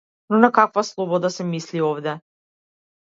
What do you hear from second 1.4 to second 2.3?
мисли овде?